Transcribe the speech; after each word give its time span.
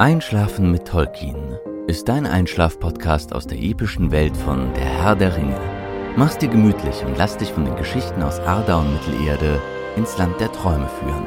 Einschlafen 0.00 0.70
mit 0.70 0.88
Tolkien 0.88 1.58
ist 1.86 2.08
dein 2.08 2.24
Einschlaf-Podcast 2.24 3.34
aus 3.34 3.46
der 3.46 3.58
epischen 3.58 4.10
Welt 4.10 4.34
von 4.34 4.72
Der 4.72 4.86
Herr 4.86 5.14
der 5.14 5.36
Ringe. 5.36 5.60
Mach's 6.16 6.38
dir 6.38 6.48
gemütlich 6.48 7.04
und 7.04 7.18
lass 7.18 7.36
dich 7.36 7.52
von 7.52 7.66
den 7.66 7.76
Geschichten 7.76 8.22
aus 8.22 8.40
Arda 8.40 8.80
und 8.80 8.94
Mittelerde 8.94 9.60
ins 9.96 10.16
Land 10.16 10.40
der 10.40 10.50
Träume 10.52 10.88
führen. 10.88 11.26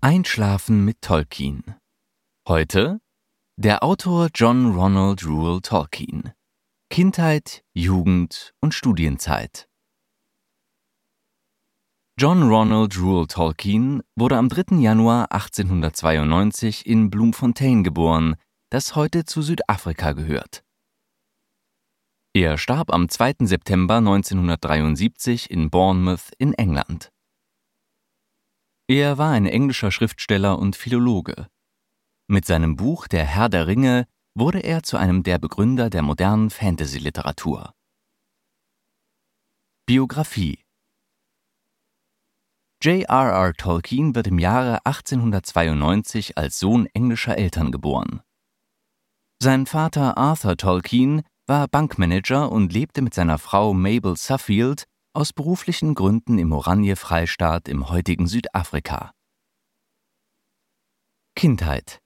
Einschlafen 0.00 0.84
mit 0.84 1.02
Tolkien. 1.02 1.64
Heute 2.46 3.00
der 3.56 3.82
Autor 3.82 4.28
John 4.32 4.72
Ronald 4.72 5.26
Reuel 5.26 5.60
Tolkien. 5.62 6.30
Kindheit, 6.90 7.64
Jugend 7.72 8.54
und 8.60 8.72
Studienzeit. 8.72 9.66
John 12.16 12.44
Ronald 12.44 12.96
Reuel 12.96 13.26
Tolkien 13.26 14.00
wurde 14.14 14.36
am 14.36 14.48
3. 14.48 14.76
Januar 14.76 15.32
1892 15.32 16.86
in 16.86 17.10
Bloemfontein 17.10 17.82
geboren, 17.82 18.36
das 18.70 18.94
heute 18.94 19.24
zu 19.24 19.42
Südafrika 19.42 20.12
gehört. 20.12 20.62
Er 22.32 22.56
starb 22.56 22.92
am 22.92 23.08
2. 23.08 23.46
September 23.46 23.96
1973 23.96 25.50
in 25.50 25.70
Bournemouth 25.70 26.30
in 26.38 26.54
England. 26.54 27.10
Er 28.86 29.18
war 29.18 29.32
ein 29.32 29.46
englischer 29.46 29.90
Schriftsteller 29.90 30.60
und 30.60 30.76
Philologe. 30.76 31.48
Mit 32.28 32.44
seinem 32.44 32.76
Buch 32.76 33.08
Der 33.08 33.24
Herr 33.24 33.48
der 33.48 33.66
Ringe 33.66 34.06
wurde 34.36 34.60
er 34.60 34.84
zu 34.84 34.96
einem 34.96 35.24
der 35.24 35.40
Begründer 35.40 35.90
der 35.90 36.02
modernen 36.02 36.50
Fantasy-Literatur. 36.50 37.72
Biografie 39.86 40.63
J.R.R. 42.84 43.54
Tolkien 43.54 44.14
wird 44.14 44.26
im 44.26 44.38
Jahre 44.38 44.84
1892 44.84 46.36
als 46.36 46.58
Sohn 46.58 46.84
englischer 46.92 47.38
Eltern 47.38 47.72
geboren. 47.72 48.20
Sein 49.42 49.64
Vater 49.64 50.18
Arthur 50.18 50.58
Tolkien 50.58 51.22
war 51.46 51.66
Bankmanager 51.66 52.52
und 52.52 52.74
lebte 52.74 53.00
mit 53.00 53.14
seiner 53.14 53.38
Frau 53.38 53.72
Mabel 53.72 54.18
Suffield 54.18 54.84
aus 55.14 55.32
beruflichen 55.32 55.94
Gründen 55.94 56.38
im 56.38 56.52
Oranje-Freistaat 56.52 57.70
im 57.70 57.88
heutigen 57.88 58.26
Südafrika. 58.26 59.12
Kindheit 61.34 62.00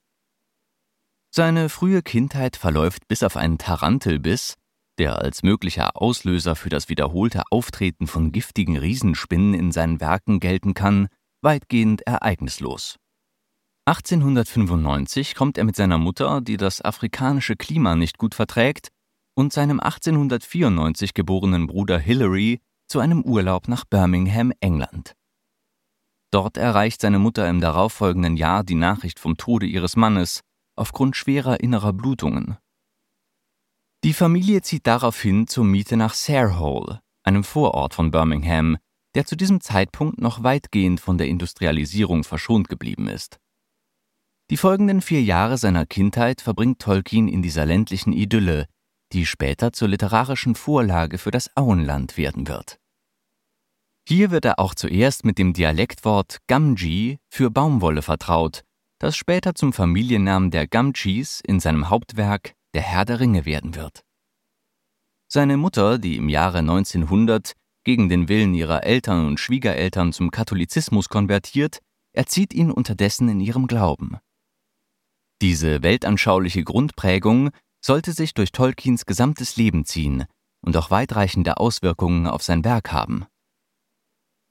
Seine 1.35 1.71
frühe 1.71 2.03
Kindheit 2.03 2.55
verläuft 2.55 3.09
bis 3.09 3.25
auf 3.25 3.37
einen 3.37 3.59
Tarantelbiss, 3.59 4.55
der 4.99 5.19
als 5.21 5.43
möglicher 5.43 5.91
Auslöser 5.95 6.57
für 6.57 6.69
das 6.69 6.89
wiederholte 6.89 7.43
Auftreten 7.51 8.07
von 8.07 8.33
giftigen 8.33 8.77
Riesenspinnen 8.77 9.55
in 9.55 9.73
seinen 9.73 10.01
Werken 10.01 10.41
gelten 10.41 10.75
kann, 10.75 11.09
weitgehend 11.43 12.03
ereignislos. 12.03 12.97
1895 13.87 15.35
kommt 15.35 15.57
er 15.57 15.65
mit 15.65 15.77
seiner 15.77 15.99
Mutter, 15.99 16.41
die 16.41 16.57
das 16.57 16.83
afrikanische 16.83 17.57
Klima 17.57 17.95
nicht 17.95 18.19
gut 18.19 18.35
verträgt, 18.35 18.89
und 19.35 19.53
seinem 19.53 19.79
1894 19.81 21.15
geborenen 21.15 21.69
Bruder 21.69 21.99
Hilary 21.99 22.61
zu 22.89 22.99
einem 22.99 23.23
Urlaub 23.23 23.69
nach 23.69 23.85
Birmingham, 23.85 24.53
England. 24.61 25.15
Dort 26.31 26.57
erreicht 26.57 27.01
seine 27.01 27.19
Mutter 27.19 27.49
im 27.49 27.61
darauffolgenden 27.61 28.37
Jahr 28.37 28.65
die 28.65 28.75
Nachricht 28.75 29.19
vom 29.19 29.37
Tode 29.37 29.67
ihres 29.67 29.97
Mannes 29.97 30.41
aufgrund 30.77 31.17
schwerer 31.17 31.61
innerer 31.61 31.93
Blutungen. 31.93 32.59
Die 34.05 34.13
Familie 34.13 34.63
zieht 34.63 34.87
daraufhin 34.87 35.49
zur 35.49 35.65
Miete 35.65 35.97
nach 35.97 36.15
Sarehole, 36.15 37.01
einem 37.25 37.43
Vorort 37.43 37.95
von 37.95 38.13
Birmingham, 38.13 38.79
der 39.15 39.27
zu 39.27 39.37
diesem 39.37 39.61
Zeitpunkt 39.61 40.21
noch 40.21 40.45
weitgehend 40.45 41.01
von 41.01 41.19
der 41.19 41.27
Industrialisierung 41.27 42.23
verschont 42.23 42.69
geblieben 42.69 43.09
ist. 43.09 43.39
Die 44.51 44.57
folgenden 44.57 45.03
vier 45.03 45.23
Jahre 45.23 45.59
seiner 45.59 45.85
Kindheit 45.85 46.41
verbringt 46.41 46.81
Tolkien 46.81 47.29
in 47.29 47.43
dieser 47.43 47.67
ländlichen 47.67 48.13
Idylle, 48.13 48.67
die 49.13 49.27
später 49.27 49.73
zur 49.73 49.89
literarischen 49.89 50.55
Vorlage 50.55 51.19
für 51.19 51.31
das 51.31 51.51
Auenland 51.57 52.17
werden 52.17 52.47
wird. 52.47 52.79
Hier 54.09 54.31
wird 54.31 54.45
er 54.45 54.59
auch 54.59 54.75
zuerst 54.75 55.25
mit 55.25 55.39
dem 55.39 55.53
Dialektwort 55.53 56.39
Gamgee 56.47 57.19
für 57.29 57.51
Baumwolle 57.51 58.03
vertraut, 58.03 58.63
das 58.99 59.17
später 59.17 59.55
zum 59.55 59.73
Familiennamen 59.73 60.51
der 60.51 60.67
Gamgees 60.67 61.43
in 61.47 61.61
seinem 61.61 61.91
Hauptwerk 61.91 62.55
der 62.75 62.83
Herr 62.83 63.05
der 63.05 63.21
Ringe 63.21 63.45
werden 63.45 63.75
wird. 63.75 64.05
Seine 65.31 65.57
Mutter, 65.57 65.99
die 65.99 66.17
im 66.17 66.29
Jahre 66.29 66.59
1900 66.59 67.53
gegen 67.85 68.09
den 68.09 68.29
Willen 68.29 68.55
ihrer 68.55 68.85
Eltern 68.85 69.27
und 69.27 69.41
Schwiegereltern 69.41 70.13
zum 70.13 70.31
Katholizismus 70.31 71.09
konvertiert, 71.09 71.81
erzieht 72.13 72.55
ihn 72.55 72.71
unterdessen 72.71 73.29
in 73.29 73.41
ihrem 73.41 73.67
Glauben. 73.67 74.19
Diese 75.41 75.83
weltanschauliche 75.83 76.65
Grundprägung 76.65 77.51
sollte 77.81 78.13
sich 78.13 78.35
durch 78.35 78.53
Tolkiens 78.53 79.07
gesamtes 79.07 79.57
Leben 79.57 79.85
ziehen 79.85 80.25
und 80.61 80.77
auch 80.77 80.91
weitreichende 80.91 81.59
Auswirkungen 81.59 82.27
auf 82.27 82.43
sein 82.43 82.65
Werk 82.65 82.93
haben. 82.93 83.27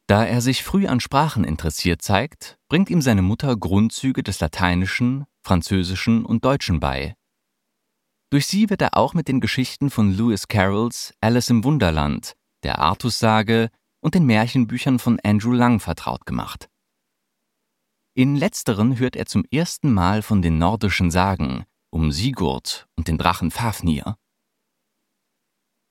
Da 0.08 0.24
er 0.24 0.40
sich 0.40 0.64
früh 0.64 0.88
an 0.88 1.02
Sprachen 1.02 1.44
interessiert 1.44 2.02
zeigt, 2.02 2.58
bringt 2.70 2.90
ihm 2.90 3.02
seine 3.02 3.22
Mutter 3.22 3.58
Grundzüge 3.58 4.24
des 4.24 4.40
Lateinischen, 4.40 5.26
Französischen 5.44 6.26
und 6.26 6.46
Deutschen 6.46 6.80
bei 6.80 7.16
durch 8.30 8.48
sie 8.48 8.70
wird 8.70 8.82
er 8.82 8.98
auch 8.98 9.14
mit 9.14 9.28
den 9.28 9.40
Geschichten 9.40 9.90
von 9.90 10.12
Lewis 10.12 10.48
Carrolls 10.48 11.14
Alice 11.22 11.50
im 11.50 11.64
Wunderland, 11.64 12.36
der 12.64 12.80
Artussage 12.80 13.70
und 14.02 14.16
den 14.16 14.26
Märchenbüchern 14.26 15.00
von 15.00 15.20
Andrew 15.24 15.54
Lang 15.54 15.80
vertraut 15.80 16.26
gemacht. 16.26 16.70
In 18.14 18.36
letzteren 18.36 18.98
hört 19.00 19.16
er 19.16 19.28
zum 19.28 19.46
ersten 19.52 19.94
Mal 19.94 20.22
von 20.22 20.42
den 20.42 20.58
nordischen 20.58 21.12
Sagen 21.12 21.66
um 21.90 22.12
Sigurd 22.12 22.88
und 22.96 23.08
den 23.08 23.18
Drachen 23.18 23.52
Fafnir. 23.52 24.18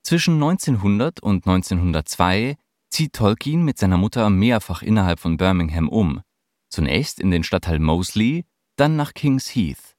Zwischen 0.04 0.34
1900 0.34 1.20
und 1.20 1.47
1902 1.47 2.56
zieht 2.91 3.14
Tolkien 3.14 3.64
mit 3.64 3.78
seiner 3.78 3.97
Mutter 3.97 4.30
mehrfach 4.30 4.82
innerhalb 4.82 5.18
von 5.18 5.36
Birmingham 5.36 5.88
um, 5.88 6.22
zunächst 6.70 7.18
in 7.18 7.30
den 7.30 7.42
Stadtteil 7.42 7.80
Moseley, 7.80 8.44
dann 8.76 8.97
nach 8.97 9.14
Kings 9.14 9.54
Heath. 9.54 9.95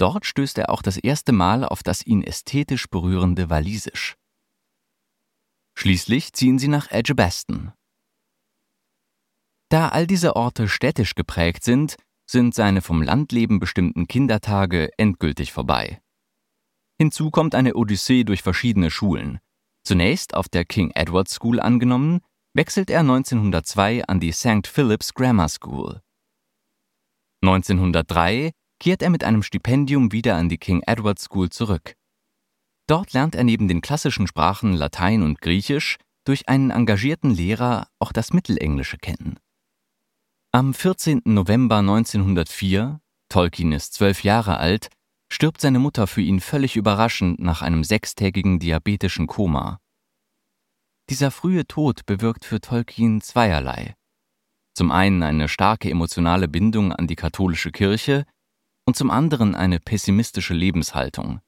Dort 0.00 0.24
stößt 0.24 0.56
er 0.56 0.70
auch 0.70 0.80
das 0.80 0.96
erste 0.96 1.32
Mal 1.32 1.62
auf 1.62 1.82
das 1.82 2.06
ihn 2.06 2.22
ästhetisch 2.22 2.88
berührende 2.88 3.50
Walisisch. 3.50 4.16
Schließlich 5.76 6.32
ziehen 6.32 6.58
sie 6.58 6.68
nach 6.68 6.90
Edgbaston. 6.90 7.72
Da 9.68 9.88
all 9.88 10.06
diese 10.06 10.36
Orte 10.36 10.68
städtisch 10.68 11.14
geprägt 11.14 11.64
sind, 11.64 11.96
sind 12.26 12.54
seine 12.54 12.80
vom 12.80 13.02
Landleben 13.02 13.60
bestimmten 13.60 14.08
Kindertage 14.08 14.88
endgültig 14.96 15.52
vorbei. 15.52 16.00
Hinzu 16.98 17.30
kommt 17.30 17.54
eine 17.54 17.74
Odyssee 17.74 18.24
durch 18.24 18.42
verschiedene 18.42 18.90
Schulen. 18.90 19.38
Zunächst 19.84 20.34
auf 20.34 20.48
der 20.48 20.64
King 20.64 20.92
Edward 20.94 21.28
School 21.28 21.60
angenommen, 21.60 22.20
wechselt 22.54 22.88
er 22.88 23.00
1902 23.00 24.06
an 24.06 24.18
die 24.18 24.32
St. 24.32 24.66
Philip's 24.66 25.12
Grammar 25.12 25.50
School. 25.50 26.00
1903 27.42 28.52
kehrt 28.80 29.02
er 29.02 29.10
mit 29.10 29.22
einem 29.22 29.44
Stipendium 29.44 30.10
wieder 30.10 30.34
an 30.36 30.48
die 30.48 30.58
King 30.58 30.82
Edward 30.86 31.20
School 31.20 31.50
zurück. 31.50 31.94
Dort 32.88 33.12
lernt 33.12 33.36
er 33.36 33.44
neben 33.44 33.68
den 33.68 33.82
klassischen 33.82 34.26
Sprachen 34.26 34.72
Latein 34.72 35.22
und 35.22 35.40
Griechisch 35.40 35.98
durch 36.24 36.48
einen 36.48 36.70
engagierten 36.70 37.30
Lehrer 37.30 37.86
auch 38.00 38.12
das 38.12 38.32
Mittelenglische 38.32 38.96
kennen. 38.98 39.38
Am 40.52 40.74
14. 40.74 41.22
November 41.24 41.76
1904, 41.76 43.00
Tolkien 43.28 43.70
ist 43.70 43.94
zwölf 43.94 44.24
Jahre 44.24 44.56
alt, 44.56 44.88
stirbt 45.32 45.60
seine 45.60 45.78
Mutter 45.78 46.08
für 46.08 46.22
ihn 46.22 46.40
völlig 46.40 46.74
überraschend 46.74 47.38
nach 47.38 47.62
einem 47.62 47.84
sechstägigen 47.84 48.58
diabetischen 48.58 49.28
Koma. 49.28 49.78
Dieser 51.08 51.30
frühe 51.30 51.66
Tod 51.66 52.04
bewirkt 52.06 52.44
für 52.44 52.60
Tolkien 52.60 53.20
zweierlei. 53.20 53.94
Zum 54.74 54.90
einen 54.90 55.22
eine 55.22 55.48
starke 55.48 55.90
emotionale 55.90 56.48
Bindung 56.48 56.92
an 56.92 57.06
die 57.06 57.16
katholische 57.16 57.70
Kirche 57.70 58.26
und 58.90 58.96
zum 58.96 59.12
anderen 59.12 59.54
eine 59.54 59.78
pessimistische 59.78 60.52
Lebenshaltung. 60.52 61.40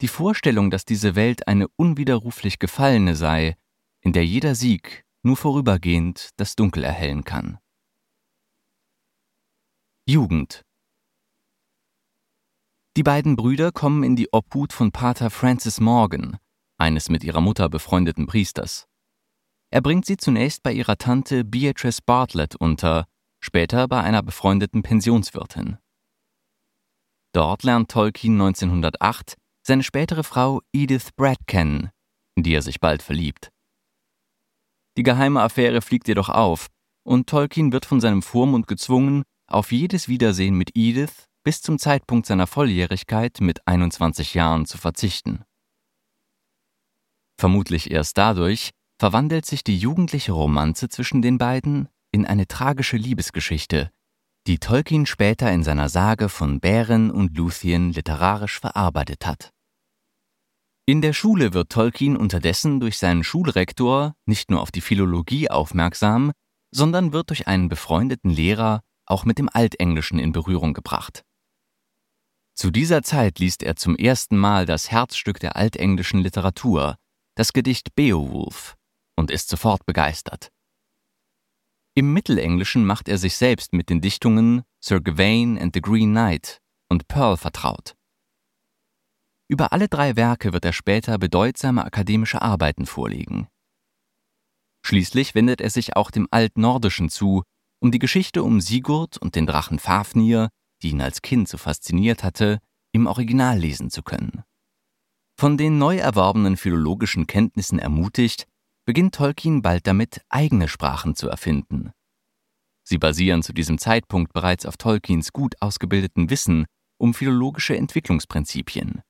Die 0.00 0.08
Vorstellung, 0.08 0.70
dass 0.70 0.86
diese 0.86 1.14
Welt 1.14 1.46
eine 1.46 1.68
unwiderruflich 1.76 2.58
gefallene 2.58 3.16
sei, 3.16 3.54
in 4.00 4.14
der 4.14 4.24
jeder 4.24 4.54
Sieg 4.54 5.04
nur 5.22 5.36
vorübergehend 5.36 6.30
das 6.38 6.56
Dunkel 6.56 6.84
erhellen 6.84 7.24
kann. 7.24 7.58
Jugend 10.06 10.62
Die 12.96 13.02
beiden 13.02 13.36
Brüder 13.36 13.70
kommen 13.70 14.02
in 14.02 14.16
die 14.16 14.32
Obhut 14.32 14.72
von 14.72 14.90
Pater 14.90 15.28
Francis 15.28 15.80
Morgan, 15.80 16.38
eines 16.78 17.10
mit 17.10 17.24
ihrer 17.24 17.42
Mutter 17.42 17.68
befreundeten 17.68 18.26
Priesters. 18.26 18.86
Er 19.70 19.82
bringt 19.82 20.06
sie 20.06 20.16
zunächst 20.16 20.62
bei 20.62 20.72
ihrer 20.72 20.96
Tante 20.96 21.44
Beatrice 21.44 22.00
Bartlett 22.00 22.56
unter, 22.56 23.06
später 23.38 23.86
bei 23.86 24.00
einer 24.00 24.22
befreundeten 24.22 24.82
Pensionswirtin. 24.82 25.76
Dort 27.32 27.62
lernt 27.62 27.90
Tolkien 27.90 28.34
1908 28.34 29.36
seine 29.66 29.82
spätere 29.82 30.24
Frau 30.24 30.60
Edith 30.72 31.10
Brad 31.16 31.38
kennen, 31.46 31.90
in 32.34 32.42
die 32.42 32.54
er 32.54 32.62
sich 32.62 32.80
bald 32.80 33.02
verliebt. 33.02 33.50
Die 34.96 35.02
geheime 35.02 35.40
Affäre 35.40 35.80
fliegt 35.80 36.08
jedoch 36.08 36.28
auf, 36.28 36.66
und 37.04 37.28
Tolkien 37.28 37.72
wird 37.72 37.86
von 37.86 38.00
seinem 38.00 38.22
Vormund 38.22 38.66
gezwungen, 38.66 39.22
auf 39.48 39.72
jedes 39.72 40.08
Wiedersehen 40.08 40.56
mit 40.56 40.70
Edith 40.74 41.26
bis 41.44 41.62
zum 41.62 41.78
Zeitpunkt 41.78 42.26
seiner 42.26 42.46
Volljährigkeit 42.46 43.40
mit 43.40 43.66
21 43.66 44.34
Jahren 44.34 44.66
zu 44.66 44.78
verzichten. 44.78 45.44
Vermutlich 47.38 47.90
erst 47.90 48.18
dadurch 48.18 48.70
verwandelt 49.00 49.46
sich 49.46 49.64
die 49.64 49.76
jugendliche 49.76 50.32
Romanze 50.32 50.88
zwischen 50.88 51.22
den 51.22 51.38
beiden 51.38 51.88
in 52.12 52.26
eine 52.26 52.46
tragische 52.46 52.96
Liebesgeschichte, 52.96 53.90
die 54.46 54.58
Tolkien 54.58 55.06
später 55.06 55.52
in 55.52 55.62
seiner 55.62 55.88
Sage 55.88 56.28
von 56.28 56.58
Bären 56.58 57.10
und 57.10 57.36
Luthien 57.36 57.92
literarisch 57.92 58.58
verarbeitet 58.58 59.24
hat. 59.24 59.52
In 60.84 61.00
der 61.00 61.12
Schule 61.12 61.54
wird 61.54 61.70
Tolkien 61.70 62.16
unterdessen 62.16 62.80
durch 62.80 62.98
seinen 62.98 63.22
Schulrektor 63.22 64.14
nicht 64.26 64.50
nur 64.50 64.60
auf 64.60 64.72
die 64.72 64.80
Philologie 64.80 65.48
aufmerksam, 65.48 66.32
sondern 66.72 67.12
wird 67.12 67.30
durch 67.30 67.46
einen 67.46 67.68
befreundeten 67.68 68.30
Lehrer 68.30 68.82
auch 69.06 69.24
mit 69.24 69.38
dem 69.38 69.48
Altenglischen 69.48 70.18
in 70.18 70.32
Berührung 70.32 70.74
gebracht. 70.74 71.24
Zu 72.54 72.70
dieser 72.70 73.02
Zeit 73.02 73.38
liest 73.38 73.62
er 73.62 73.76
zum 73.76 73.96
ersten 73.96 74.36
Mal 74.36 74.66
das 74.66 74.90
Herzstück 74.90 75.40
der 75.40 75.56
altenglischen 75.56 76.20
Literatur, 76.20 76.96
das 77.36 77.52
Gedicht 77.52 77.94
Beowulf, 77.94 78.76
und 79.16 79.30
ist 79.30 79.48
sofort 79.48 79.86
begeistert. 79.86 80.51
Im 81.94 82.12
Mittelenglischen 82.14 82.86
macht 82.86 83.08
er 83.08 83.18
sich 83.18 83.36
selbst 83.36 83.74
mit 83.74 83.90
den 83.90 84.00
Dichtungen 84.00 84.62
Sir 84.82 85.00
Gawain 85.00 85.58
and 85.58 85.74
the 85.74 85.82
Green 85.82 86.12
Knight 86.12 86.58
und 86.88 87.06
Pearl 87.06 87.36
vertraut. 87.36 87.94
Über 89.48 89.72
alle 89.74 89.88
drei 89.88 90.16
Werke 90.16 90.54
wird 90.54 90.64
er 90.64 90.72
später 90.72 91.18
bedeutsame 91.18 91.84
akademische 91.84 92.40
Arbeiten 92.40 92.86
vorlegen. 92.86 93.48
Schließlich 94.86 95.34
wendet 95.34 95.60
er 95.60 95.68
sich 95.68 95.94
auch 95.94 96.10
dem 96.10 96.26
Altnordischen 96.30 97.10
zu, 97.10 97.42
um 97.80 97.92
die 97.92 97.98
Geschichte 97.98 98.42
um 98.42 98.62
Sigurd 98.62 99.18
und 99.18 99.34
den 99.36 99.46
Drachen 99.46 99.78
Fafnir, 99.78 100.48
die 100.82 100.90
ihn 100.90 101.02
als 101.02 101.20
Kind 101.20 101.48
so 101.48 101.58
fasziniert 101.58 102.24
hatte, 102.24 102.58
im 102.92 103.06
Original 103.06 103.58
lesen 103.58 103.90
zu 103.90 104.02
können. 104.02 104.42
Von 105.38 105.58
den 105.58 105.76
neu 105.76 105.98
erworbenen 105.98 106.56
philologischen 106.56 107.26
Kenntnissen 107.26 107.78
ermutigt, 107.78 108.46
beginnt 108.84 109.14
Tolkien 109.14 109.62
bald 109.62 109.86
damit, 109.86 110.22
eigene 110.28 110.68
Sprachen 110.68 111.14
zu 111.14 111.28
erfinden. 111.28 111.92
Sie 112.84 112.98
basieren 112.98 113.42
zu 113.42 113.52
diesem 113.52 113.78
Zeitpunkt 113.78 114.32
bereits 114.32 114.66
auf 114.66 114.76
Tolkiens 114.76 115.32
gut 115.32 115.54
ausgebildeten 115.60 116.30
Wissen 116.30 116.66
um 116.98 117.14
philologische 117.14 117.76
Entwicklungsprinzipien. 117.76 119.02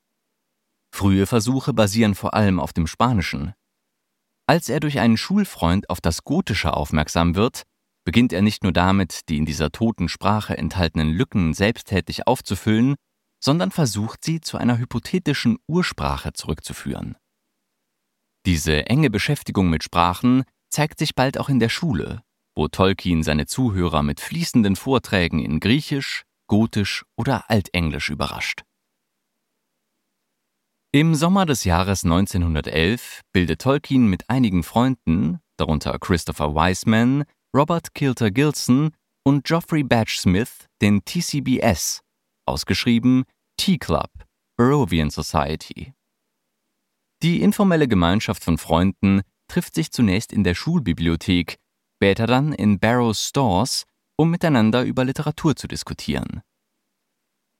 Frühe 0.95 1.27
Versuche 1.27 1.73
basieren 1.73 2.15
vor 2.15 2.35
allem 2.35 2.61
auf 2.61 2.73
dem 2.73 2.87
Spanischen. 2.87 3.55
Als 4.47 4.69
er 4.69 4.81
durch 4.81 4.99
einen 4.99 5.17
Schulfreund 5.17 5.89
auf 5.89 6.01
das 6.01 6.25
Gotische 6.25 6.75
aufmerksam 6.75 7.35
wird, 7.35 7.63
beginnt 8.05 8.33
er 8.33 8.43
nicht 8.43 8.63
nur 8.63 8.73
damit, 8.73 9.29
die 9.29 9.39
in 9.39 9.47
dieser 9.47 9.71
toten 9.71 10.09
Sprache 10.09 10.57
enthaltenen 10.57 11.11
Lücken 11.11 11.55
selbsttätig 11.55 12.27
aufzufüllen, 12.27 12.97
sondern 13.43 13.71
versucht 13.71 14.25
sie 14.25 14.41
zu 14.41 14.59
einer 14.59 14.79
hypothetischen 14.79 15.59
Ursprache 15.67 16.33
zurückzuführen. 16.33 17.17
Diese 18.45 18.87
enge 18.87 19.09
Beschäftigung 19.09 19.71
mit 19.71 19.85
Sprachen 19.85 20.45
zeigt 20.69 20.99
sich 20.99 21.15
bald 21.15 21.39
auch 21.39 21.49
in 21.49 21.61
der 21.61 21.69
Schule, 21.69 22.23
wo 22.57 22.69
Tolkien 22.69 23.23
seine 23.23 23.47
Zuhörer 23.47 24.03
mit 24.03 24.21
fließenden 24.21 24.75
Vorträgen 24.75 25.39
in 25.39 25.61
Griechisch, 25.61 26.25
Gotisch 26.49 27.05
oder 27.17 27.49
Altenglisch 27.49 28.11
überrascht. 28.11 28.63
Im 30.95 31.15
Sommer 31.15 31.47
des 31.47 31.65
Jahres 31.65 32.05
1911 32.05 33.23
bildet 33.33 33.63
Tolkien 33.63 34.09
mit 34.09 34.29
einigen 34.29 34.63
Freunden, 34.63 35.41
darunter 35.57 35.99
Christopher 35.99 36.55
Wiseman, 36.55 37.25
Robert 37.57 37.95
Kilter 37.95 38.31
Gilson 38.31 38.91
und 39.25 39.45
Geoffrey 39.45 39.85
Batch 39.85 40.19
Smith, 40.19 40.67
den 40.83 41.03
TCBS, 41.05 42.03
ausgeschrieben 42.47 43.25
T-Club, 43.57 44.11
Barovian 44.59 45.09
Society. 45.11 45.95
Die 47.23 47.41
informelle 47.41 47.87
Gemeinschaft 47.87 48.43
von 48.43 48.59
Freunden 48.59 49.23
trifft 49.47 49.77
sich 49.77 49.93
zunächst 49.93 50.33
in 50.33 50.43
der 50.43 50.55
Schulbibliothek, 50.55 51.59
später 51.97 52.27
dann 52.27 52.53
in 52.53 52.81
Barrows 52.81 53.29
Stores, 53.29 53.85
um 54.17 54.31
miteinander 54.31 54.83
über 54.83 55.05
Literatur 55.05 55.55
zu 55.55 55.69
diskutieren. 55.69 56.43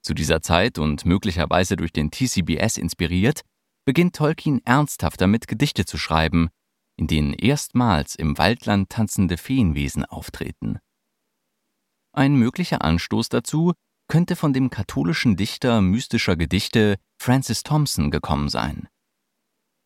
Zu 0.05 0.15
dieser 0.15 0.43
Zeit 0.43 0.79
und 0.79 1.05
möglicherweise 1.05 1.77
durch 1.77 1.93
den 1.93 2.11
TCBS 2.11 2.77
inspiriert, 2.77 3.43
beginnt 3.85 4.17
Tolkien 4.17 4.61
ernsthaft 4.65 5.21
damit, 5.21 5.47
Gedichte 5.47 5.85
zu 5.85 5.97
schreiben, 5.97 6.49
in 6.97 7.07
denen 7.07 7.33
erstmals 7.33 8.17
im 8.17 8.37
Waldland 8.39 8.91
tanzende 8.91 9.37
Feenwesen 9.37 10.05
auftreten. 10.05 10.79
Ein 12.13 12.35
möglicher 12.35 12.83
Anstoß 12.83 13.29
dazu 13.29 13.75
könnte 14.09 14.35
von 14.35 14.53
dem 14.53 14.71
katholischen 14.71 15.37
Dichter 15.37 15.81
mystischer 15.81 16.35
Gedichte 16.35 16.97
Francis 17.17 17.63
Thompson 17.63 18.11
gekommen 18.11 18.49
sein. 18.49 18.89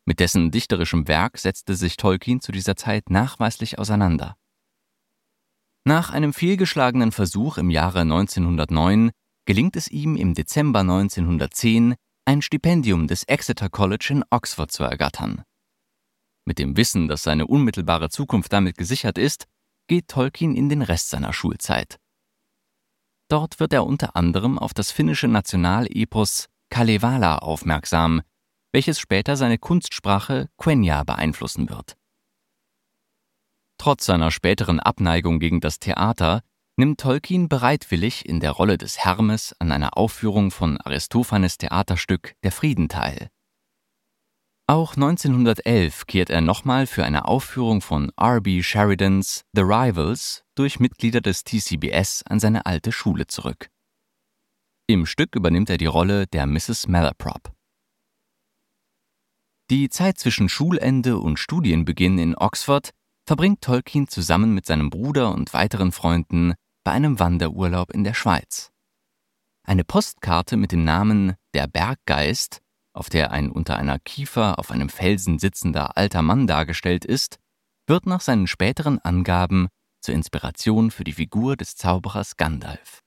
Mit 0.06 0.20
dessen 0.20 0.52
dichterischem 0.52 1.08
Werk 1.08 1.36
setzte 1.36 1.74
sich 1.74 1.96
Tolkien 1.96 2.40
zu 2.40 2.52
dieser 2.52 2.76
Zeit 2.76 3.10
nachweislich 3.10 3.78
auseinander. 3.78 4.36
Nach 5.84 6.10
einem 6.10 6.32
fehlgeschlagenen 6.32 7.12
Versuch 7.12 7.58
im 7.58 7.70
Jahre 7.70 8.00
1909 8.00 9.10
gelingt 9.46 9.76
es 9.76 9.88
ihm 9.88 10.16
im 10.16 10.34
Dezember 10.34 10.80
1910, 10.80 11.96
ein 12.24 12.42
Stipendium 12.42 13.08
des 13.08 13.24
Exeter 13.24 13.68
College 13.68 14.08
in 14.10 14.24
Oxford 14.30 14.70
zu 14.70 14.84
ergattern. 14.84 15.42
Mit 16.44 16.58
dem 16.60 16.76
Wissen, 16.76 17.08
dass 17.08 17.24
seine 17.24 17.46
unmittelbare 17.46 18.08
Zukunft 18.08 18.52
damit 18.52 18.78
gesichert 18.78 19.18
ist, 19.18 19.46
geht 19.88 20.08
Tolkien 20.08 20.54
in 20.54 20.68
den 20.68 20.82
Rest 20.82 21.10
seiner 21.10 21.32
Schulzeit. 21.32 21.98
Dort 23.28 23.58
wird 23.58 23.72
er 23.72 23.84
unter 23.84 24.14
anderem 24.14 24.58
auf 24.58 24.72
das 24.72 24.92
finnische 24.92 25.26
Nationalepos 25.26 26.46
Kalevala 26.70 27.38
aufmerksam, 27.38 28.22
welches 28.76 29.00
später 29.00 29.38
seine 29.38 29.56
Kunstsprache 29.56 30.50
Quenya 30.58 31.02
beeinflussen 31.02 31.70
wird. 31.70 31.96
Trotz 33.78 34.04
seiner 34.04 34.30
späteren 34.30 34.80
Abneigung 34.80 35.40
gegen 35.40 35.62
das 35.62 35.78
Theater 35.78 36.42
nimmt 36.76 37.00
Tolkien 37.00 37.48
bereitwillig 37.48 38.28
in 38.28 38.38
der 38.38 38.50
Rolle 38.50 38.76
des 38.76 38.98
Hermes 38.98 39.56
an 39.60 39.72
einer 39.72 39.96
Aufführung 39.96 40.50
von 40.50 40.78
Aristophanes 40.78 41.56
Theaterstück 41.56 42.34
Der 42.44 42.52
Frieden 42.52 42.90
teil. 42.90 43.30
Auch 44.66 44.92
1911 44.92 46.06
kehrt 46.06 46.28
er 46.28 46.42
nochmal 46.42 46.86
für 46.86 47.06
eine 47.06 47.24
Aufführung 47.24 47.80
von 47.80 48.12
R.B. 48.18 48.62
Sheridans 48.62 49.46
The 49.54 49.62
Rivals 49.62 50.44
durch 50.54 50.80
Mitglieder 50.80 51.22
des 51.22 51.44
TCBS 51.44 52.24
an 52.28 52.40
seine 52.40 52.66
alte 52.66 52.92
Schule 52.92 53.26
zurück. 53.26 53.70
Im 54.86 55.06
Stück 55.06 55.34
übernimmt 55.34 55.70
er 55.70 55.78
die 55.78 55.86
Rolle 55.86 56.26
der 56.26 56.44
Mrs. 56.44 56.88
Malaprop. 56.88 57.55
Die 59.68 59.88
Zeit 59.88 60.16
zwischen 60.18 60.48
Schulende 60.48 61.18
und 61.18 61.40
Studienbeginn 61.40 62.18
in 62.18 62.36
Oxford 62.36 62.90
verbringt 63.26 63.62
Tolkien 63.62 64.06
zusammen 64.06 64.54
mit 64.54 64.64
seinem 64.64 64.90
Bruder 64.90 65.32
und 65.32 65.52
weiteren 65.54 65.90
Freunden 65.90 66.54
bei 66.84 66.92
einem 66.92 67.18
Wanderurlaub 67.18 67.90
in 67.90 68.04
der 68.04 68.14
Schweiz. 68.14 68.70
Eine 69.64 69.82
Postkarte 69.82 70.56
mit 70.56 70.70
dem 70.70 70.84
Namen 70.84 71.34
Der 71.52 71.66
Berggeist, 71.66 72.60
auf 72.92 73.08
der 73.08 73.32
ein 73.32 73.50
unter 73.50 73.76
einer 73.76 73.98
Kiefer 73.98 74.60
auf 74.60 74.70
einem 74.70 74.88
Felsen 74.88 75.40
sitzender 75.40 75.96
alter 75.96 76.22
Mann 76.22 76.46
dargestellt 76.46 77.04
ist, 77.04 77.40
wird 77.88 78.06
nach 78.06 78.20
seinen 78.20 78.46
späteren 78.46 79.00
Angaben 79.00 79.66
zur 80.00 80.14
Inspiration 80.14 80.92
für 80.92 81.02
die 81.02 81.12
Figur 81.12 81.56
des 81.56 81.74
Zauberers 81.74 82.36
Gandalf. 82.36 83.00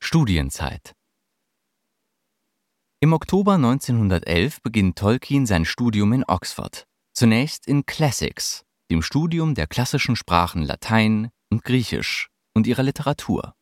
Studienzeit 0.00 0.94
Im 3.00 3.12
Oktober 3.12 3.54
1911 3.54 4.60
beginnt 4.62 4.98
Tolkien 4.98 5.46
sein 5.46 5.64
Studium 5.64 6.12
in 6.12 6.24
Oxford, 6.26 6.84
zunächst 7.12 7.68
in 7.68 7.86
Classics, 7.86 8.64
dem 8.90 9.02
Studium 9.02 9.54
der 9.54 9.68
klassischen 9.68 10.16
Sprachen 10.16 10.64
Latein 10.64 11.30
und 11.48 11.62
Griechisch 11.62 12.28
und 12.54 12.66
ihrer 12.66 12.82
Literatur. 12.82 13.54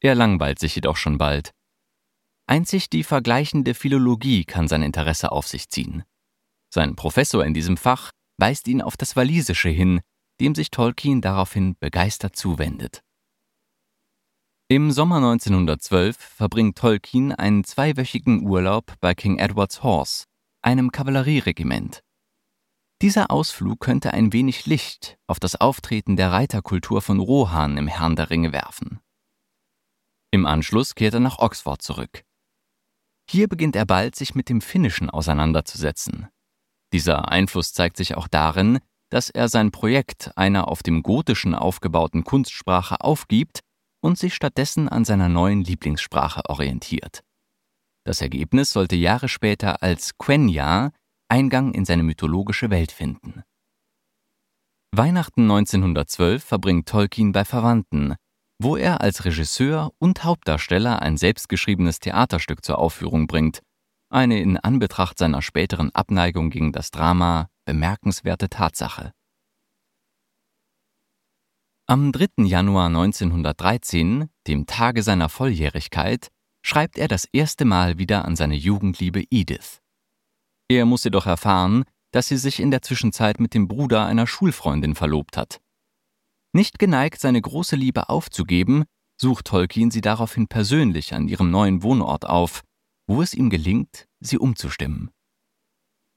Er 0.00 0.14
langweilt 0.14 0.60
sich 0.60 0.76
jedoch 0.76 0.96
schon 0.96 1.18
bald. 1.18 1.50
Einzig 2.46 2.88
die 2.90 3.02
vergleichende 3.02 3.74
Philologie 3.74 4.44
kann 4.44 4.68
sein 4.68 4.84
Interesse 4.84 5.32
auf 5.32 5.48
sich 5.48 5.68
ziehen. 5.68 6.04
Sein 6.72 6.94
Professor 6.94 7.44
in 7.44 7.54
diesem 7.54 7.76
Fach 7.76 8.12
weist 8.38 8.68
ihn 8.68 8.82
auf 8.82 8.96
das 8.96 9.16
Walisische 9.16 9.70
hin, 9.70 10.00
dem 10.40 10.54
sich 10.54 10.70
Tolkien 10.70 11.22
daraufhin 11.22 11.76
begeistert 11.80 12.36
zuwendet. 12.36 13.02
Im 14.68 14.90
Sommer 14.90 15.18
1912 15.18 16.16
verbringt 16.16 16.76
Tolkien 16.76 17.30
einen 17.30 17.62
zweiwöchigen 17.62 18.44
Urlaub 18.44 18.94
bei 19.00 19.14
King 19.14 19.38
Edward's 19.38 19.84
Horse, 19.84 20.24
einem 20.60 20.90
Kavallerieregiment. 20.90 22.02
Dieser 23.00 23.30
Ausflug 23.30 23.78
könnte 23.78 24.12
ein 24.12 24.32
wenig 24.32 24.66
Licht 24.66 25.18
auf 25.28 25.38
das 25.38 25.54
Auftreten 25.54 26.16
der 26.16 26.32
Reiterkultur 26.32 27.00
von 27.00 27.20
Rohan 27.20 27.76
im 27.76 27.86
Herrn 27.86 28.16
der 28.16 28.30
Ringe 28.30 28.52
werfen. 28.52 28.98
Im 30.32 30.46
Anschluss 30.46 30.96
kehrt 30.96 31.14
er 31.14 31.20
nach 31.20 31.38
Oxford 31.38 31.80
zurück. 31.80 32.24
Hier 33.30 33.46
beginnt 33.46 33.76
er 33.76 33.86
bald, 33.86 34.16
sich 34.16 34.34
mit 34.34 34.48
dem 34.48 34.60
Finnischen 34.60 35.10
auseinanderzusetzen. 35.10 36.26
Dieser 36.92 37.28
Einfluss 37.28 37.72
zeigt 37.72 37.96
sich 37.96 38.16
auch 38.16 38.26
darin, 38.26 38.80
dass 39.10 39.30
er 39.30 39.48
sein 39.48 39.70
Projekt 39.70 40.36
einer 40.36 40.66
auf 40.66 40.82
dem 40.82 41.04
Gotischen 41.04 41.54
aufgebauten 41.54 42.24
Kunstsprache 42.24 43.00
aufgibt 43.00 43.60
und 44.06 44.16
sich 44.16 44.34
stattdessen 44.34 44.88
an 44.88 45.04
seiner 45.04 45.28
neuen 45.28 45.64
Lieblingssprache 45.64 46.42
orientiert. 46.48 47.24
Das 48.04 48.20
Ergebnis 48.20 48.70
sollte 48.70 48.94
Jahre 48.94 49.28
später 49.28 49.82
als 49.82 50.16
Quenya 50.16 50.92
Eingang 51.28 51.74
in 51.74 51.84
seine 51.84 52.04
mythologische 52.04 52.70
Welt 52.70 52.92
finden. 52.92 53.42
Weihnachten 54.92 55.42
1912 55.42 56.42
verbringt 56.42 56.88
Tolkien 56.88 57.32
bei 57.32 57.44
Verwandten, 57.44 58.14
wo 58.62 58.76
er 58.76 59.00
als 59.00 59.24
Regisseur 59.24 59.90
und 59.98 60.22
Hauptdarsteller 60.22 61.02
ein 61.02 61.16
selbstgeschriebenes 61.16 61.98
Theaterstück 61.98 62.64
zur 62.64 62.78
Aufführung 62.78 63.26
bringt, 63.26 63.60
eine 64.08 64.40
in 64.40 64.56
Anbetracht 64.56 65.18
seiner 65.18 65.42
späteren 65.42 65.92
Abneigung 65.96 66.50
gegen 66.50 66.70
das 66.70 66.92
Drama 66.92 67.48
bemerkenswerte 67.64 68.48
Tatsache. 68.48 69.15
Am 71.88 72.10
3. 72.10 72.42
Januar 72.46 72.86
1913, 72.86 74.28
dem 74.48 74.66
Tage 74.66 75.04
seiner 75.04 75.28
Volljährigkeit, 75.28 76.32
schreibt 76.64 76.98
er 76.98 77.06
das 77.06 77.26
erste 77.26 77.64
Mal 77.64 77.96
wieder 77.96 78.24
an 78.24 78.34
seine 78.34 78.56
Jugendliebe 78.56 79.22
Edith. 79.30 79.80
Er 80.68 80.84
muss 80.84 81.04
jedoch 81.04 81.26
erfahren, 81.26 81.84
dass 82.10 82.26
sie 82.26 82.38
sich 82.38 82.58
in 82.58 82.72
der 82.72 82.82
Zwischenzeit 82.82 83.38
mit 83.38 83.54
dem 83.54 83.68
Bruder 83.68 84.04
einer 84.04 84.26
Schulfreundin 84.26 84.96
verlobt 84.96 85.36
hat. 85.36 85.60
Nicht 86.52 86.80
geneigt, 86.80 87.20
seine 87.20 87.40
große 87.40 87.76
Liebe 87.76 88.08
aufzugeben, 88.08 88.86
sucht 89.16 89.44
Tolkien 89.44 89.92
sie 89.92 90.00
daraufhin 90.00 90.48
persönlich 90.48 91.14
an 91.14 91.28
ihrem 91.28 91.52
neuen 91.52 91.84
Wohnort 91.84 92.26
auf, 92.26 92.64
wo 93.06 93.22
es 93.22 93.32
ihm 93.32 93.48
gelingt, 93.48 94.08
sie 94.18 94.38
umzustimmen. 94.38 95.12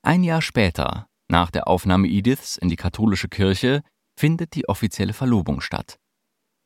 Ein 0.02 0.24
Jahr 0.24 0.42
später, 0.42 1.06
nach 1.28 1.52
der 1.52 1.68
Aufnahme 1.68 2.08
Ediths 2.08 2.58
in 2.58 2.70
die 2.70 2.76
katholische 2.76 3.28
Kirche, 3.28 3.84
findet 4.20 4.54
die 4.54 4.68
offizielle 4.68 5.14
Verlobung 5.14 5.62
statt. 5.62 5.98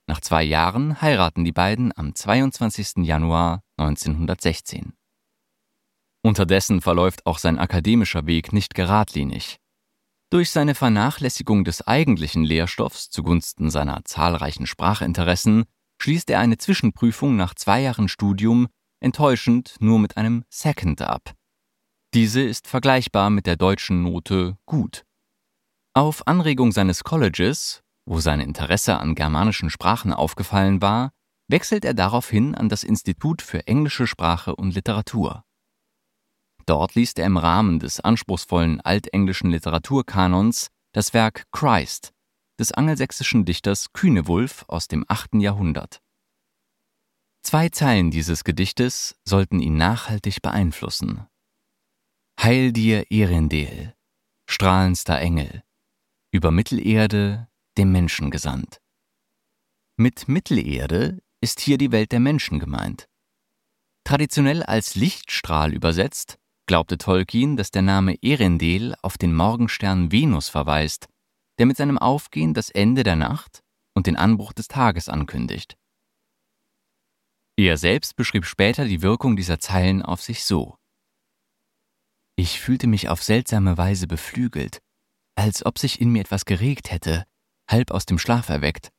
Nach 0.08 0.20
zwei 0.20 0.44
Jahren 0.44 1.02
heiraten 1.02 1.46
die 1.46 1.52
beiden 1.52 1.96
am 1.96 2.16
22. 2.16 3.06
Januar 3.06 3.62
1916. 3.78 4.94
Unterdessen 6.24 6.82
verläuft 6.82 7.28
auch 7.28 7.38
sein 7.38 7.60
akademischer 7.60 8.26
Weg 8.26 8.54
nicht 8.54 8.74
geradlinig. 8.74 9.60
Durch 10.32 10.50
seine 10.50 10.74
Vernachlässigung 10.74 11.64
des 11.64 11.86
eigentlichen 11.86 12.44
Lehrstoffs 12.44 13.12
zugunsten 13.12 13.70
seiner 13.70 14.04
zahlreichen 14.04 14.66
Sprachinteressen 14.66 15.66
schließt 16.02 16.32
er 16.32 16.40
eine 16.40 16.58
Zwischenprüfung 16.58 17.36
nach 17.36 17.54
zwei 17.54 17.82
Jahren 17.82 18.10
Studium 18.10 18.68
enttäuschend 19.00 19.76
nur 19.80 20.00
mit 20.00 20.18
einem 20.18 20.44
Second 20.50 21.04
ab. 21.04 21.36
Diese 22.16 22.42
ist 22.42 22.68
vergleichbar 22.68 23.30
mit 23.30 23.46
der 23.46 23.58
deutschen 23.58 24.02
Note 24.02 24.58
gut. 24.66 25.06
Auf 25.96 26.26
Anregung 26.26 26.72
seines 26.72 27.04
Colleges, 27.04 27.84
wo 28.06 28.20
sein 28.20 28.40
Interesse 28.40 28.98
an 28.98 29.14
germanischen 29.14 29.70
Sprachen 29.70 30.12
aufgefallen 30.12 30.82
war, 30.82 31.12
wechselt 31.48 31.86
er 31.86 31.94
daraufhin 31.94 32.56
an 32.56 32.68
das 32.68 32.84
Institut 32.84 33.44
für 33.44 33.68
englische 33.68 34.08
Sprache 34.08 34.56
und 34.56 34.74
Literatur. 34.74 35.44
Dort 36.66 36.96
liest 36.96 37.20
er 37.20 37.28
im 37.28 37.38
Rahmen 37.38 37.78
des 37.78 38.00
anspruchsvollen 38.00 38.82
altenglischen 38.82 39.52
Literaturkanons 39.52 40.70
das 40.94 41.14
Werk 41.14 41.46
Christ 41.52 42.12
des 42.60 42.72
angelsächsischen 42.72 43.46
Dichters 43.46 43.94
Kühnewulf 43.94 44.66
aus 44.68 44.88
dem 44.88 45.06
8. 45.08 45.36
Jahrhundert. 45.36 46.02
Zwei 47.44 47.70
Zeilen 47.70 48.10
dieses 48.10 48.44
Gedichtes 48.44 49.16
sollten 49.26 49.60
ihn 49.60 49.76
nachhaltig 49.76 50.42
beeinflussen. 50.42 51.28
Heil 52.42 52.72
dir, 52.72 53.12
Erendel, 53.12 53.94
strahlendster 54.50 55.20
Engel, 55.20 55.64
über 56.34 56.50
Mittelerde 56.50 57.48
dem 57.78 57.92
Menschen 57.92 58.32
gesandt. 58.32 58.82
Mit 59.98 60.28
Mittelerde 60.28 61.22
ist 61.42 61.60
hier 61.60 61.78
die 61.78 61.92
Welt 61.92 62.12
der 62.12 62.20
Menschen 62.20 62.60
gemeint. 62.60 63.08
Traditionell 64.04 64.64
als 64.64 64.96
Lichtstrahl 64.96 65.74
übersetzt, 65.74 66.40
glaubte 66.66 66.98
Tolkien, 66.98 67.56
dass 67.56 67.70
der 67.70 67.84
Name 67.84 68.18
Erendel 68.24 68.96
auf 69.04 69.18
den 69.20 69.36
Morgenstern 69.36 70.12
Venus 70.12 70.50
verweist, 70.50 71.08
der 71.60 71.68
mit 71.68 71.78
seinem 71.78 72.00
Aufgehen 72.00 72.56
das 72.56 72.72
Ende 72.72 73.04
der 73.04 73.16
Nacht 73.16 73.64
und 73.94 74.08
den 74.08 74.16
Anbruch 74.16 74.54
des 74.54 74.68
Tages 74.68 75.10
ankündigt. 75.10 75.78
Er 77.56 77.78
selbst 77.78 78.16
beschrieb 78.16 78.46
später 78.46 78.86
die 78.86 79.04
Wirkung 79.04 79.36
dieser 79.36 79.60
Zeilen 79.60 80.02
auf 80.02 80.24
sich 80.24 80.44
so. 80.44 80.78
Ich 82.36 82.60
fühlte 82.60 82.88
mich 82.88 83.10
auf 83.10 83.22
seltsame 83.22 83.78
Weise 83.78 84.08
beflügelt, 84.08 84.82
als 85.36 85.66
ob 85.66 85.80
sich 85.80 86.00
in 86.00 86.12
mir 86.12 86.22
etwas 86.22 86.46
geregt 86.46 86.92
hätte, 86.92 87.26
halb 87.70 87.92
aus 87.92 88.06
dem 88.06 88.20
Schlaf 88.20 88.50
erweckt. 88.50 88.90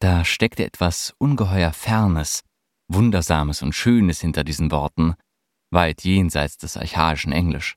Da 0.00 0.24
steckte 0.24 0.64
etwas 0.64 1.14
ungeheuer 1.18 1.72
Fernes, 1.72 2.42
Wundersames 2.88 3.62
und 3.62 3.74
Schönes 3.74 4.20
hinter 4.20 4.44
diesen 4.44 4.70
Worten, 4.70 5.14
weit 5.70 6.04
jenseits 6.04 6.56
des 6.56 6.76
archaischen 6.76 7.32
Englisch. 7.32 7.74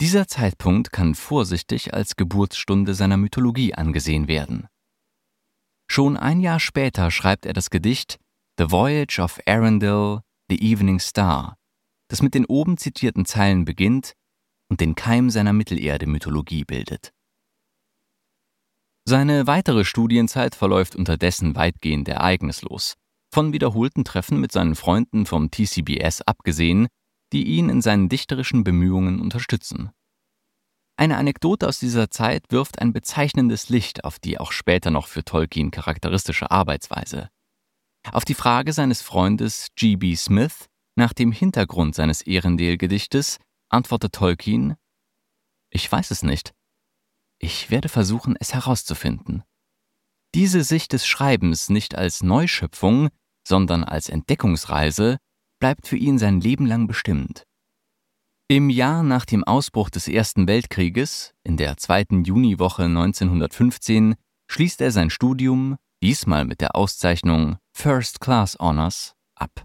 Dieser 0.00 0.26
Zeitpunkt 0.26 0.90
kann 0.90 1.14
vorsichtig 1.14 1.94
als 1.94 2.16
Geburtsstunde 2.16 2.94
seiner 2.94 3.16
Mythologie 3.16 3.74
angesehen 3.74 4.26
werden. 4.26 4.66
Schon 5.88 6.16
ein 6.16 6.40
Jahr 6.40 6.60
später 6.60 7.10
schreibt 7.10 7.46
er 7.46 7.52
das 7.52 7.70
Gedicht 7.70 8.18
The 8.58 8.70
Voyage 8.70 9.20
of 9.20 9.38
Arundel, 9.46 10.20
the 10.48 10.60
Evening 10.60 10.98
Star, 10.98 11.56
das 12.08 12.22
mit 12.22 12.34
den 12.34 12.46
oben 12.46 12.76
zitierten 12.76 13.24
Zeilen 13.24 13.64
beginnt 13.64 14.14
und 14.70 14.80
den 14.80 14.94
Keim 14.94 15.30
seiner 15.30 15.52
Mittelerde-Mythologie 15.52 16.64
bildet. 16.64 17.12
Seine 19.06 19.46
weitere 19.46 19.84
Studienzeit 19.84 20.54
verläuft 20.54 20.96
unterdessen 20.96 21.56
weitgehend 21.56 22.08
ereignislos, 22.08 22.94
von 23.32 23.52
wiederholten 23.52 24.04
Treffen 24.04 24.40
mit 24.40 24.52
seinen 24.52 24.74
Freunden 24.74 25.26
vom 25.26 25.50
TCBS 25.50 26.22
abgesehen, 26.22 26.88
die 27.32 27.44
ihn 27.44 27.68
in 27.68 27.82
seinen 27.82 28.08
dichterischen 28.08 28.64
Bemühungen 28.64 29.20
unterstützen. 29.20 29.90
Eine 30.96 31.16
Anekdote 31.16 31.66
aus 31.66 31.80
dieser 31.80 32.10
Zeit 32.10 32.44
wirft 32.50 32.80
ein 32.80 32.92
bezeichnendes 32.92 33.68
Licht 33.68 34.04
auf 34.04 34.18
die 34.20 34.38
auch 34.38 34.52
später 34.52 34.90
noch 34.90 35.08
für 35.08 35.24
Tolkien 35.24 35.72
charakteristische 35.72 36.50
Arbeitsweise. 36.50 37.28
Auf 38.12 38.24
die 38.24 38.34
Frage 38.34 38.72
seines 38.72 39.02
Freundes 39.02 39.68
G.B. 39.74 40.14
Smith 40.14 40.66
nach 40.94 41.12
dem 41.12 41.32
Hintergrund 41.32 41.94
seines 41.94 42.22
Ehrendel-Gedichtes 42.22 43.38
antwortet 43.74 44.14
Tolkien: 44.14 44.76
Ich 45.70 45.90
weiß 45.90 46.10
es 46.10 46.22
nicht. 46.22 46.54
Ich 47.38 47.70
werde 47.70 47.88
versuchen, 47.88 48.36
es 48.38 48.54
herauszufinden. 48.54 49.42
Diese 50.34 50.64
Sicht 50.64 50.92
des 50.92 51.06
Schreibens 51.06 51.68
nicht 51.68 51.94
als 51.94 52.22
Neuschöpfung, 52.22 53.08
sondern 53.46 53.84
als 53.84 54.08
Entdeckungsreise 54.08 55.18
bleibt 55.60 55.86
für 55.86 55.96
ihn 55.96 56.18
sein 56.18 56.40
Leben 56.40 56.66
lang 56.66 56.86
bestimmt. 56.86 57.44
Im 58.48 58.68
Jahr 58.70 59.02
nach 59.02 59.24
dem 59.24 59.44
Ausbruch 59.44 59.90
des 59.90 60.08
Ersten 60.08 60.46
Weltkrieges, 60.46 61.32
in 61.44 61.56
der 61.56 61.76
zweiten 61.76 62.24
Juniwoche 62.24 62.84
1915, 62.84 64.16
schließt 64.50 64.80
er 64.80 64.90
sein 64.90 65.10
Studium, 65.10 65.76
diesmal 66.02 66.44
mit 66.44 66.60
der 66.60 66.76
Auszeichnung 66.76 67.56
First 67.72 68.20
Class 68.20 68.56
Honors, 68.60 69.14
ab. 69.34 69.64